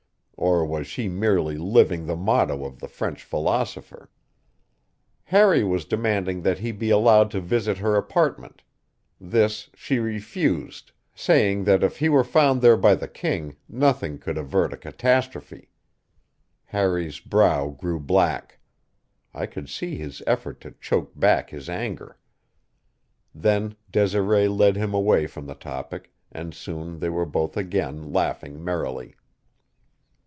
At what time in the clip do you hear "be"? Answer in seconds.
6.71-6.89